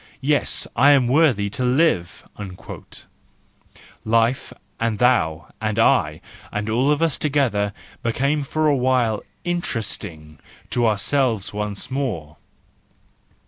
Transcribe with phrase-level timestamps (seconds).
[0.21, 2.27] yes, I am worthy to live!
[4.03, 10.03] "—life, and thou, and I, and all of us together became for a while interest¬
[10.03, 10.39] ing
[10.71, 12.37] to ourselves once more.